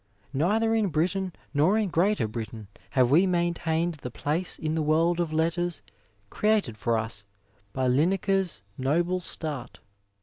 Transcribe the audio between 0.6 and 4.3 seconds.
in Britain nor in Greater Britain have we maintained the